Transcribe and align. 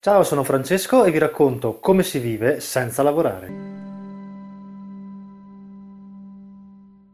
Ciao, 0.00 0.22
sono 0.22 0.44
Francesco 0.44 1.02
e 1.02 1.10
vi 1.10 1.18
racconto 1.18 1.80
come 1.80 2.04
si 2.04 2.20
vive 2.20 2.60
senza 2.60 3.02
lavorare. 3.02 3.46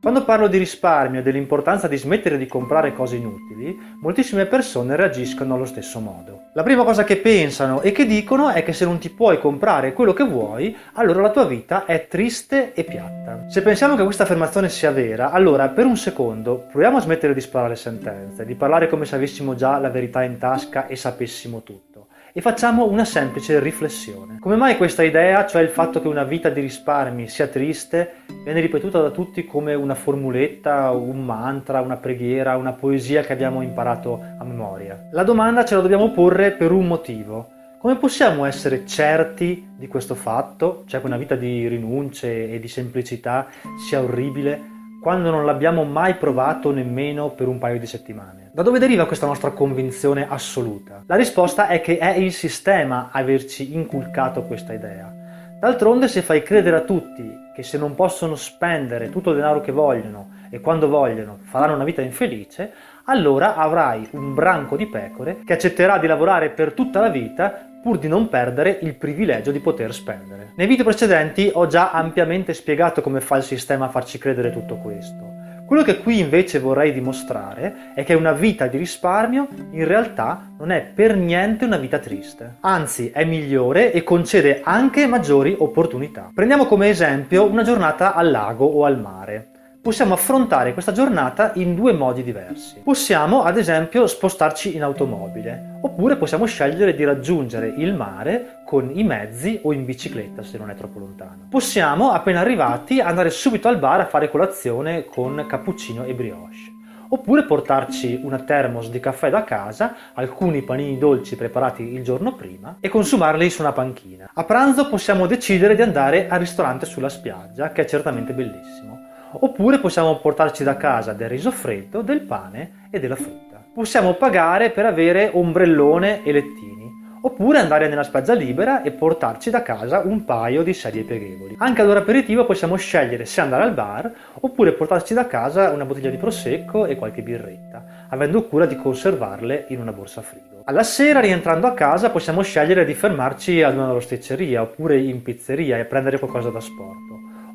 Quando 0.02 0.22
parlo 0.22 0.48
di 0.48 0.58
risparmio 0.58 1.20
e 1.20 1.22
dell'importanza 1.22 1.88
di 1.88 1.96
smettere 1.96 2.36
di 2.36 2.46
comprare 2.46 2.92
cose 2.92 3.16
inutili, 3.16 3.74
moltissime 4.02 4.44
persone 4.44 4.96
reagiscono 4.96 5.54
allo 5.54 5.64
stesso 5.64 5.98
modo. 5.98 6.50
La 6.52 6.62
prima 6.62 6.84
cosa 6.84 7.04
che 7.04 7.16
pensano 7.16 7.80
e 7.80 7.90
che 7.90 8.04
dicono 8.04 8.50
è 8.50 8.62
che 8.62 8.74
se 8.74 8.84
non 8.84 8.98
ti 8.98 9.08
puoi 9.08 9.40
comprare 9.40 9.94
quello 9.94 10.12
che 10.12 10.24
vuoi, 10.24 10.76
allora 10.92 11.22
la 11.22 11.30
tua 11.30 11.46
vita 11.46 11.86
è 11.86 12.06
triste 12.06 12.74
e 12.74 12.84
piatta. 12.84 13.48
Se 13.48 13.62
pensiamo 13.62 13.96
che 13.96 14.04
questa 14.04 14.24
affermazione 14.24 14.68
sia 14.68 14.90
vera, 14.90 15.30
allora 15.30 15.70
per 15.70 15.86
un 15.86 15.96
secondo 15.96 16.66
proviamo 16.70 16.98
a 16.98 17.00
smettere 17.00 17.32
di 17.32 17.40
sparare 17.40 17.76
sentenze, 17.76 18.44
di 18.44 18.54
parlare 18.54 18.90
come 18.90 19.06
se 19.06 19.14
avessimo 19.14 19.54
già 19.54 19.78
la 19.78 19.88
verità 19.88 20.22
in 20.22 20.36
tasca 20.36 20.86
e 20.86 20.96
sapessimo 20.96 21.62
tutto 21.62 22.08
e 22.36 22.40
facciamo 22.40 22.86
una 22.86 23.04
semplice 23.04 23.60
riflessione. 23.60 24.38
Come 24.40 24.56
mai 24.56 24.76
questa 24.76 25.04
idea, 25.04 25.46
cioè 25.46 25.62
il 25.62 25.68
fatto 25.68 26.02
che 26.02 26.08
una 26.08 26.24
vita 26.24 26.48
di 26.48 26.60
risparmi 26.60 27.28
sia 27.28 27.46
triste, 27.46 28.24
viene 28.42 28.60
ripetuta 28.60 29.00
da 29.00 29.10
tutti 29.10 29.44
come 29.44 29.74
una 29.74 29.94
formuletta, 29.94 30.90
un 30.90 31.24
mantra, 31.24 31.80
una 31.80 31.96
preghiera, 31.96 32.56
una 32.56 32.72
poesia 32.72 33.22
che 33.22 33.32
abbiamo 33.32 33.62
imparato 33.62 34.20
a 34.36 34.42
memoria? 34.42 35.10
La 35.12 35.22
domanda 35.22 35.64
ce 35.64 35.76
la 35.76 35.80
dobbiamo 35.80 36.10
porre 36.10 36.50
per 36.50 36.72
un 36.72 36.88
motivo. 36.88 37.50
Come 37.78 37.98
possiamo 37.98 38.44
essere 38.46 38.84
certi 38.84 39.68
di 39.76 39.86
questo 39.86 40.16
fatto, 40.16 40.82
cioè 40.86 41.00
che 41.00 41.06
una 41.06 41.16
vita 41.16 41.36
di 41.36 41.68
rinunce 41.68 42.50
e 42.50 42.58
di 42.58 42.66
semplicità 42.66 43.46
sia 43.86 44.02
orribile, 44.02 44.73
quando 45.04 45.28
non 45.28 45.44
l'abbiamo 45.44 45.84
mai 45.84 46.14
provato 46.14 46.70
nemmeno 46.70 47.28
per 47.28 47.46
un 47.46 47.58
paio 47.58 47.78
di 47.78 47.84
settimane? 47.84 48.48
Da 48.54 48.62
dove 48.62 48.78
deriva 48.78 49.04
questa 49.04 49.26
nostra 49.26 49.50
convinzione 49.50 50.26
assoluta? 50.26 51.02
La 51.06 51.16
risposta 51.16 51.68
è 51.68 51.82
che 51.82 51.98
è 51.98 52.14
il 52.14 52.32
sistema 52.32 53.10
averci 53.12 53.74
inculcato 53.74 54.44
questa 54.44 54.72
idea. 54.72 55.12
D'altronde 55.60 56.08
se 56.08 56.22
fai 56.22 56.42
credere 56.42 56.76
a 56.76 56.80
tutti 56.80 57.30
che 57.54 57.62
se 57.62 57.76
non 57.76 57.94
possono 57.94 58.34
spendere 58.34 59.10
tutto 59.10 59.28
il 59.28 59.36
denaro 59.36 59.60
che 59.60 59.72
vogliono 59.72 60.30
e 60.48 60.60
quando 60.60 60.88
vogliono 60.88 61.36
faranno 61.42 61.74
una 61.74 61.84
vita 61.84 62.00
infelice, 62.00 62.72
allora 63.04 63.56
avrai 63.56 64.08
un 64.12 64.32
branco 64.32 64.74
di 64.74 64.86
pecore 64.86 65.42
che 65.44 65.52
accetterà 65.52 65.98
di 65.98 66.06
lavorare 66.06 66.48
per 66.48 66.72
tutta 66.72 67.00
la 67.00 67.10
vita 67.10 67.73
pur 67.84 67.98
di 67.98 68.08
non 68.08 68.30
perdere 68.30 68.78
il 68.80 68.94
privilegio 68.94 69.52
di 69.52 69.60
poter 69.60 69.92
spendere. 69.92 70.52
Nei 70.56 70.66
video 70.66 70.86
precedenti 70.86 71.50
ho 71.52 71.66
già 71.66 71.90
ampiamente 71.90 72.54
spiegato 72.54 73.02
come 73.02 73.20
fa 73.20 73.36
il 73.36 73.42
sistema 73.42 73.84
a 73.84 73.90
farci 73.90 74.16
credere 74.16 74.50
tutto 74.50 74.76
questo. 74.76 75.32
Quello 75.66 75.82
che 75.82 75.98
qui 75.98 76.18
invece 76.18 76.60
vorrei 76.60 76.94
dimostrare 76.94 77.92
è 77.94 78.02
che 78.02 78.14
una 78.14 78.32
vita 78.32 78.68
di 78.68 78.78
risparmio 78.78 79.48
in 79.72 79.86
realtà 79.86 80.50
non 80.58 80.70
è 80.70 80.80
per 80.80 81.14
niente 81.14 81.66
una 81.66 81.76
vita 81.76 81.98
triste, 81.98 82.56
anzi 82.60 83.10
è 83.10 83.22
migliore 83.24 83.92
e 83.92 84.02
concede 84.02 84.62
anche 84.64 85.06
maggiori 85.06 85.54
opportunità. 85.58 86.30
Prendiamo 86.32 86.64
come 86.64 86.88
esempio 86.88 87.44
una 87.44 87.64
giornata 87.64 88.14
al 88.14 88.30
lago 88.30 88.64
o 88.64 88.86
al 88.86 88.98
mare 88.98 89.48
possiamo 89.84 90.14
affrontare 90.14 90.72
questa 90.72 90.92
giornata 90.92 91.52
in 91.56 91.74
due 91.74 91.92
modi 91.92 92.22
diversi. 92.22 92.80
Possiamo, 92.82 93.42
ad 93.42 93.58
esempio, 93.58 94.06
spostarci 94.06 94.74
in 94.74 94.82
automobile, 94.82 95.76
oppure 95.82 96.16
possiamo 96.16 96.46
scegliere 96.46 96.94
di 96.94 97.04
raggiungere 97.04 97.68
il 97.68 97.92
mare 97.92 98.62
con 98.64 98.90
i 98.94 99.04
mezzi 99.04 99.60
o 99.62 99.74
in 99.74 99.84
bicicletta 99.84 100.42
se 100.42 100.56
non 100.56 100.70
è 100.70 100.74
troppo 100.74 101.00
lontano. 101.00 101.48
Possiamo, 101.50 102.12
appena 102.12 102.40
arrivati, 102.40 103.00
andare 103.00 103.28
subito 103.28 103.68
al 103.68 103.78
bar 103.78 104.00
a 104.00 104.06
fare 104.06 104.30
colazione 104.30 105.04
con 105.04 105.44
cappuccino 105.46 106.04
e 106.04 106.14
brioche 106.14 106.72
oppure 107.06 107.44
portarci 107.44 108.18
una 108.24 108.40
termos 108.40 108.88
di 108.88 108.98
caffè 108.98 109.30
da 109.30 109.44
casa, 109.44 109.94
alcuni 110.14 110.62
panini 110.62 110.98
dolci 110.98 111.36
preparati 111.36 111.82
il 111.82 112.02
giorno 112.02 112.34
prima 112.34 112.78
e 112.80 112.88
consumarli 112.88 113.50
su 113.50 113.60
una 113.60 113.70
panchina. 113.70 114.30
A 114.34 114.42
pranzo 114.42 114.88
possiamo 114.88 115.26
decidere 115.26 115.76
di 115.76 115.82
andare 115.82 116.26
al 116.26 116.40
ristorante 116.40 116.86
sulla 116.86 117.08
spiaggia, 117.08 117.70
che 117.70 117.82
è 117.82 117.84
certamente 117.84 118.32
bellissimo 118.32 119.12
oppure 119.40 119.78
possiamo 119.78 120.18
portarci 120.18 120.64
da 120.64 120.76
casa 120.76 121.12
del 121.12 121.28
riso 121.28 121.50
freddo, 121.50 122.02
del 122.02 122.20
pane 122.20 122.88
e 122.90 123.00
della 123.00 123.16
frutta. 123.16 123.62
Possiamo 123.72 124.14
pagare 124.14 124.70
per 124.70 124.86
avere 124.86 125.30
ombrellone 125.32 126.22
e 126.24 126.32
lettini, 126.32 126.74
oppure 127.22 127.58
andare 127.58 127.88
nella 127.88 128.02
spiaggia 128.02 128.34
libera 128.34 128.82
e 128.82 128.92
portarci 128.92 129.50
da 129.50 129.62
casa 129.62 130.02
un 130.04 130.24
paio 130.24 130.62
di 130.62 130.74
sedie 130.74 131.02
pieghevoli. 131.02 131.56
Anche 131.58 131.82
ad 131.82 131.88
ora 131.88 132.00
aperitivo 132.00 132.44
possiamo 132.44 132.76
scegliere 132.76 133.24
se 133.24 133.40
andare 133.40 133.64
al 133.64 133.72
bar 133.72 134.12
oppure 134.40 134.72
portarci 134.72 135.14
da 135.14 135.26
casa 135.26 135.70
una 135.70 135.84
bottiglia 135.84 136.10
di 136.10 136.16
prosecco 136.16 136.86
e 136.86 136.96
qualche 136.96 137.22
birretta, 137.22 138.06
avendo 138.10 138.44
cura 138.44 138.66
di 138.66 138.76
conservarle 138.76 139.64
in 139.68 139.80
una 139.80 139.92
borsa 139.92 140.20
frigo. 140.20 140.62
Alla 140.66 140.82
sera, 140.82 141.20
rientrando 141.20 141.66
a 141.66 141.72
casa, 141.72 142.10
possiamo 142.10 142.42
scegliere 142.42 142.84
di 142.84 142.94
fermarci 142.94 143.62
ad 143.62 143.74
una 143.74 143.92
rosticceria 143.92 144.62
oppure 144.62 144.98
in 144.98 145.22
pizzeria 145.22 145.78
e 145.78 145.84
prendere 145.84 146.18
qualcosa 146.18 146.50
da 146.50 146.60
sporto 146.60 147.03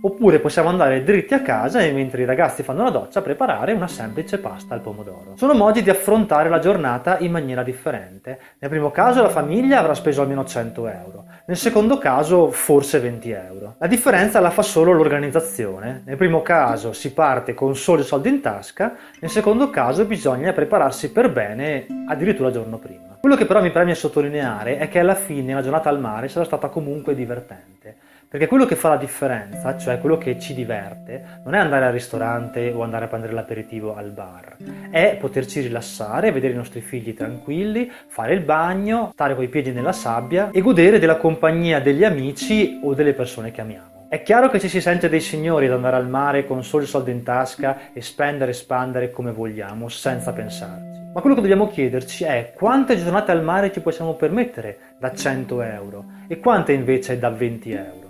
Oppure 0.01 0.39
possiamo 0.39 0.69
andare 0.69 1.03
dritti 1.03 1.33
a 1.33 1.41
casa 1.41 1.81
e 1.81 1.91
mentre 1.91 2.21
i 2.21 2.25
ragazzi 2.25 2.63
fanno 2.63 2.83
la 2.83 2.89
doccia 2.89 3.21
preparare 3.21 3.73
una 3.73 3.89
semplice 3.89 4.37
pasta 4.37 4.73
al 4.73 4.79
pomodoro. 4.79 5.33
Sono 5.35 5.53
modi 5.53 5.83
di 5.83 5.89
affrontare 5.89 6.47
la 6.47 6.59
giornata 6.59 7.17
in 7.19 7.31
maniera 7.31 7.63
differente. 7.63 8.39
Nel 8.59 8.69
primo 8.69 8.91
caso 8.91 9.21
la 9.21 9.27
famiglia 9.27 9.79
avrà 9.79 9.93
speso 9.93 10.21
almeno 10.21 10.45
100 10.45 10.87
euro, 10.87 11.25
nel 11.47 11.57
secondo 11.57 11.97
caso 11.97 12.49
forse 12.49 12.99
20 12.99 13.31
euro. 13.31 13.75
La 13.77 13.87
differenza 13.87 14.39
la 14.39 14.51
fa 14.51 14.61
solo 14.61 14.93
l'organizzazione. 14.93 16.03
Nel 16.05 16.15
primo 16.15 16.41
caso 16.41 16.93
si 16.93 17.11
parte 17.11 17.53
con 17.53 17.75
soli 17.75 18.03
soldi 18.03 18.29
in 18.29 18.39
tasca, 18.39 18.95
nel 19.19 19.29
secondo 19.29 19.69
caso 19.69 20.05
bisogna 20.05 20.53
prepararsi 20.53 21.11
per 21.11 21.29
bene 21.29 21.85
addirittura 22.07 22.51
giorno 22.51 22.77
prima. 22.77 23.17
Quello 23.19 23.35
che 23.35 23.45
però 23.45 23.61
mi 23.61 23.71
preme 23.71 23.95
sottolineare 23.95 24.77
è 24.77 24.87
che 24.87 24.99
alla 24.99 25.15
fine 25.15 25.53
la 25.53 25.61
giornata 25.61 25.89
al 25.89 25.99
mare 25.99 26.29
sarà 26.29 26.45
stata 26.45 26.69
comunque 26.69 27.13
divertente. 27.13 28.07
Perché 28.29 28.45
quello 28.45 28.67
che 28.67 28.75
fa 28.75 28.89
la 28.89 28.97
differenza, 28.97 29.75
cioè 29.75 29.97
quello 29.97 30.19
che 30.19 30.39
ci 30.39 30.53
diverte, 30.53 31.41
non 31.43 31.55
è 31.55 31.57
andare 31.57 31.85
al 31.87 31.91
ristorante 31.91 32.71
o 32.71 32.83
andare 32.83 33.05
a 33.05 33.07
prendere 33.07 33.33
l'aperitivo 33.33 33.95
al 33.95 34.11
bar, 34.11 34.57
è 34.91 35.17
poterci 35.19 35.61
rilassare, 35.61 36.31
vedere 36.31 36.53
i 36.53 36.57
nostri 36.57 36.81
figli 36.81 37.15
tranquilli, 37.15 37.91
fare 38.05 38.35
il 38.35 38.41
bagno, 38.41 39.09
stare 39.13 39.33
coi 39.33 39.47
piedi 39.47 39.71
nella 39.71 39.93
sabbia 39.93 40.51
e 40.51 40.61
godere 40.61 40.99
della 40.99 41.17
compagnia 41.17 41.79
degli 41.79 42.03
amici 42.03 42.79
o 42.83 42.93
delle 42.93 43.13
persone 43.13 43.49
che 43.49 43.61
amiamo. 43.61 44.05
È 44.09 44.21
chiaro 44.21 44.51
che 44.51 44.59
ci 44.59 44.69
si 44.69 44.79
sente 44.79 45.09
dei 45.09 45.21
signori 45.21 45.65
ad 45.65 45.73
andare 45.73 45.95
al 45.95 46.07
mare 46.07 46.45
con 46.45 46.63
soli 46.63 46.85
soldi 46.85 47.09
in 47.09 47.23
tasca 47.23 47.91
e 47.93 48.01
spendere 48.03 48.51
e 48.51 48.53
spandere 48.53 49.09
come 49.09 49.31
vogliamo, 49.31 49.89
senza 49.89 50.33
pensarci. 50.33 51.01
Ma 51.15 51.21
quello 51.21 51.33
che 51.33 51.41
dobbiamo 51.41 51.67
chiederci 51.67 52.25
è 52.25 52.53
quante 52.55 52.95
giornate 52.95 53.31
al 53.31 53.41
mare 53.41 53.71
ci 53.71 53.81
possiamo 53.81 54.13
permettere 54.13 54.77
da 54.99 55.15
100 55.15 55.61
euro 55.63 56.05
e 56.27 56.39
quante 56.39 56.73
invece 56.73 57.17
da 57.17 57.31
20 57.31 57.71
euro. 57.71 58.08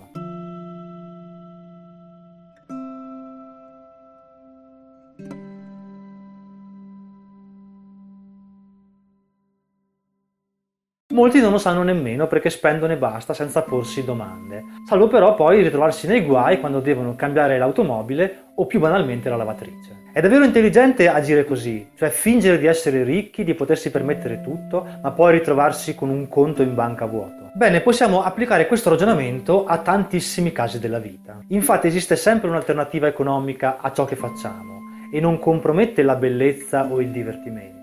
Molti 11.19 11.41
non 11.41 11.51
lo 11.51 11.57
sanno 11.57 11.83
nemmeno 11.83 12.27
perché 12.27 12.49
spendono 12.49 12.93
e 12.93 12.95
basta 12.95 13.33
senza 13.33 13.61
porsi 13.63 14.05
domande, 14.05 14.63
salvo 14.87 15.09
però 15.09 15.35
poi 15.35 15.61
ritrovarsi 15.61 16.07
nei 16.07 16.23
guai 16.23 16.61
quando 16.61 16.79
devono 16.79 17.13
cambiare 17.17 17.57
l'automobile 17.57 18.43
o 18.55 18.65
più 18.65 18.79
banalmente 18.79 19.27
la 19.27 19.35
lavatrice. 19.35 20.03
È 20.13 20.21
davvero 20.21 20.45
intelligente 20.45 21.09
agire 21.09 21.43
così, 21.43 21.89
cioè 21.97 22.07
fingere 22.07 22.57
di 22.57 22.67
essere 22.67 23.03
ricchi, 23.03 23.43
di 23.43 23.53
potersi 23.53 23.91
permettere 23.91 24.39
tutto, 24.39 24.87
ma 25.03 25.11
poi 25.11 25.33
ritrovarsi 25.33 25.93
con 25.93 26.07
un 26.07 26.29
conto 26.29 26.61
in 26.61 26.73
banca 26.73 27.05
vuoto. 27.05 27.51
Bene, 27.53 27.81
possiamo 27.81 28.23
applicare 28.23 28.65
questo 28.65 28.89
ragionamento 28.89 29.65
a 29.65 29.79
tantissimi 29.79 30.53
casi 30.53 30.79
della 30.79 30.99
vita. 30.99 31.37
Infatti 31.49 31.87
esiste 31.87 32.15
sempre 32.15 32.47
un'alternativa 32.47 33.07
economica 33.07 33.79
a 33.81 33.91
ciò 33.91 34.05
che 34.05 34.15
facciamo 34.15 34.79
e 35.11 35.19
non 35.19 35.37
compromette 35.37 36.01
la 36.01 36.15
bellezza 36.15 36.87
o 36.89 37.01
il 37.01 37.09
divertimento. 37.09 37.77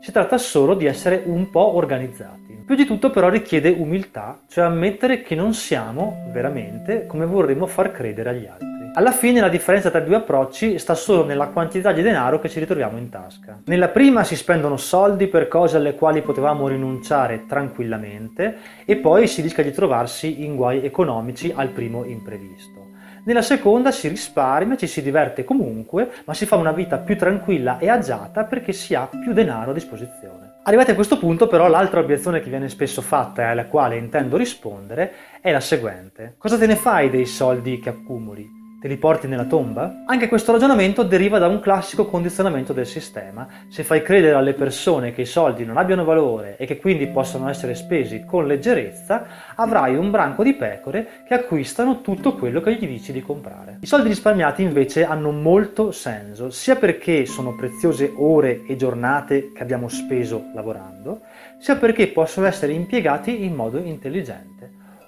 Si 0.00 0.10
tratta 0.10 0.36
solo 0.36 0.74
di 0.74 0.86
essere 0.86 1.22
un 1.26 1.48
po' 1.50 1.76
organizzati. 1.76 2.41
Più 2.72 2.80
di 2.80 2.88
tutto 2.88 3.10
però 3.10 3.28
richiede 3.28 3.68
umiltà, 3.68 4.40
cioè 4.48 4.64
ammettere 4.64 5.20
che 5.20 5.34
non 5.34 5.52
siamo 5.52 6.30
veramente 6.32 7.04
come 7.04 7.26
vorremmo 7.26 7.66
far 7.66 7.92
credere 7.92 8.30
agli 8.30 8.46
altri. 8.46 8.92
Alla 8.94 9.12
fine 9.12 9.40
la 9.40 9.50
differenza 9.50 9.90
tra 9.90 10.00
i 10.00 10.04
due 10.04 10.16
approcci 10.16 10.78
sta 10.78 10.94
solo 10.94 11.26
nella 11.26 11.48
quantità 11.48 11.92
di 11.92 12.00
denaro 12.00 12.40
che 12.40 12.48
ci 12.48 12.60
ritroviamo 12.60 12.96
in 12.96 13.10
tasca. 13.10 13.60
Nella 13.66 13.88
prima 13.88 14.24
si 14.24 14.36
spendono 14.36 14.78
soldi 14.78 15.26
per 15.26 15.48
cose 15.48 15.76
alle 15.76 15.94
quali 15.94 16.22
potevamo 16.22 16.66
rinunciare 16.66 17.44
tranquillamente 17.46 18.56
e 18.86 18.96
poi 18.96 19.26
si 19.26 19.42
rischia 19.42 19.62
di 19.62 19.72
trovarsi 19.72 20.42
in 20.42 20.56
guai 20.56 20.82
economici 20.82 21.52
al 21.54 21.68
primo 21.68 22.04
imprevisto. 22.04 22.86
Nella 23.26 23.42
seconda 23.42 23.90
si 23.90 24.08
risparmia, 24.08 24.78
ci 24.78 24.86
si 24.86 25.02
diverte 25.02 25.44
comunque, 25.44 26.10
ma 26.24 26.32
si 26.32 26.46
fa 26.46 26.56
una 26.56 26.72
vita 26.72 26.96
più 26.96 27.18
tranquilla 27.18 27.78
e 27.78 27.90
agiata 27.90 28.44
perché 28.44 28.72
si 28.72 28.94
ha 28.94 29.06
più 29.06 29.34
denaro 29.34 29.72
a 29.72 29.74
disposizione. 29.74 30.51
Arrivati 30.64 30.92
a 30.92 30.94
questo 30.94 31.18
punto 31.18 31.48
però 31.48 31.66
l'altra 31.66 31.98
obiezione 31.98 32.40
che 32.40 32.48
viene 32.48 32.68
spesso 32.68 33.02
fatta 33.02 33.42
e 33.42 33.46
alla 33.46 33.66
quale 33.66 33.96
intendo 33.96 34.36
rispondere 34.36 35.12
è 35.40 35.50
la 35.50 35.58
seguente. 35.58 36.36
Cosa 36.38 36.56
te 36.56 36.66
ne 36.66 36.76
fai 36.76 37.10
dei 37.10 37.26
soldi 37.26 37.80
che 37.80 37.88
accumuli? 37.88 38.61
Te 38.82 38.88
li 38.88 38.96
porti 38.96 39.28
nella 39.28 39.44
tomba? 39.44 40.02
Anche 40.06 40.26
questo 40.26 40.50
ragionamento 40.50 41.04
deriva 41.04 41.38
da 41.38 41.46
un 41.46 41.60
classico 41.60 42.06
condizionamento 42.06 42.72
del 42.72 42.84
sistema. 42.84 43.46
Se 43.68 43.84
fai 43.84 44.02
credere 44.02 44.34
alle 44.34 44.54
persone 44.54 45.12
che 45.12 45.20
i 45.20 45.24
soldi 45.24 45.64
non 45.64 45.76
abbiano 45.76 46.02
valore 46.02 46.56
e 46.56 46.66
che 46.66 46.78
quindi 46.78 47.06
possano 47.06 47.48
essere 47.48 47.76
spesi 47.76 48.24
con 48.24 48.44
leggerezza, 48.44 49.24
avrai 49.54 49.94
un 49.94 50.10
branco 50.10 50.42
di 50.42 50.54
pecore 50.54 51.22
che 51.28 51.34
acquistano 51.34 52.00
tutto 52.00 52.34
quello 52.34 52.60
che 52.60 52.74
gli 52.74 52.88
dici 52.88 53.12
di 53.12 53.22
comprare. 53.22 53.78
I 53.82 53.86
soldi 53.86 54.08
risparmiati 54.08 54.62
invece 54.62 55.04
hanno 55.04 55.30
molto 55.30 55.92
senso, 55.92 56.50
sia 56.50 56.74
perché 56.74 57.24
sono 57.24 57.54
preziose 57.54 58.12
ore 58.16 58.64
e 58.66 58.74
giornate 58.74 59.52
che 59.52 59.62
abbiamo 59.62 59.86
speso 59.86 60.46
lavorando, 60.56 61.20
sia 61.60 61.76
perché 61.76 62.08
possono 62.08 62.46
essere 62.46 62.72
impiegati 62.72 63.44
in 63.44 63.54
modo 63.54 63.78
intelligente 63.78 64.51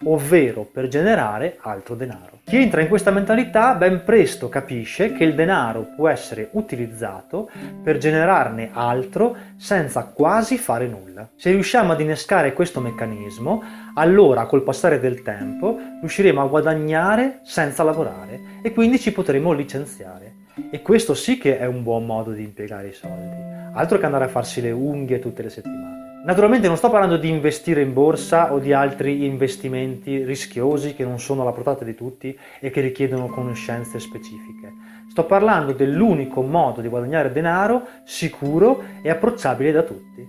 ovvero 0.05 0.63
per 0.71 0.89
generare 0.89 1.59
altro 1.61 1.95
denaro. 1.95 2.41
Chi 2.45 2.57
entra 2.57 2.83
in 2.83 2.89
questa 2.89 3.11
mentalità 3.11 3.75
ben 3.75 4.05
presto 4.05 4.49
capisce 4.49 5.13
che 5.13 5.25
il 5.25 5.35
denaro 5.35 5.93
può 5.97 6.09
essere 6.09 6.49
utilizzato 6.53 7.51
per 7.83 7.97
generarne 7.99 8.71
altro 8.73 9.35
senza 9.57 10.05
quasi 10.05 10.59
fare 10.59 10.87
nulla. 10.87 11.31
Se 11.37 11.51
riusciamo 11.51 11.93
ad 11.93 12.01
innescare 12.01 12.53
questo 12.53 12.81
meccanismo, 12.81 13.63
allora 13.95 14.45
col 14.47 14.63
passare 14.63 15.01
del 15.01 15.23
tempo 15.23 15.79
riusciremo 16.01 16.43
a 16.43 16.47
guadagnare 16.47 17.41
senza 17.43 17.83
lavorare 17.83 18.61
e 18.63 18.73
quindi 18.73 18.99
ci 18.99 19.13
potremo 19.13 19.53
licenziare. 19.53 20.43
E 20.71 20.83
questo 20.83 21.15
sì 21.15 21.39
che 21.39 21.59
è 21.59 21.67
un 21.67 21.83
buon 21.83 22.07
modo 22.07 22.31
di 22.31 22.43
impiegare 22.43 22.89
i 22.89 22.93
soldi, 22.93 23.37
altro 23.73 23.99
che 23.99 24.05
andare 24.05 24.25
a 24.25 24.29
farsi 24.29 24.61
le 24.61 24.71
unghie 24.71 25.19
tutte 25.19 25.43
le 25.43 25.51
settimane. 25.51 26.04
Naturalmente 26.25 26.69
non 26.69 26.79
sto 26.79 26.89
parlando 26.89 27.19
di 27.19 27.29
investire 27.29 27.83
in 27.83 27.93
borsa 27.93 28.55
o 28.55 28.59
di 28.59 28.73
altri 28.73 29.27
investimenti 29.27 30.25
rischiosi 30.25 30.95
che 30.95 31.05
non 31.05 31.21
sono 31.21 31.43
alla 31.43 31.53
portata 31.53 31.85
di 31.85 31.95
tutti 31.95 32.37
e 32.61 32.71
che 32.71 32.81
richiedono 32.81 33.27
conoscenze 33.27 34.01
specifiche. 34.01 34.73
Sto 35.11 35.27
parlando 35.27 35.73
dell'unico 35.73 36.41
modo 36.41 36.81
di 36.81 36.89
guadagnare 36.89 37.31
denaro 37.31 37.87
sicuro 38.05 38.83
e 39.03 39.11
approcciabile 39.11 39.71
da 39.71 39.83
tutti. 39.83 40.27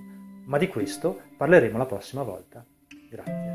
Ma 0.48 0.58
di 0.58 0.68
questo 0.68 1.22
parleremo 1.38 1.78
la 1.78 1.86
prossima 1.86 2.24
volta. 2.24 2.64
Grazie. 3.10 3.55